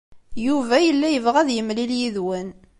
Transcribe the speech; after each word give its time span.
Yuba 0.45 0.75
yella 0.85 1.07
yebɣa 1.09 1.37
ad 1.43 1.49
yemlil 1.51 1.91
yid-wen. 1.99 2.49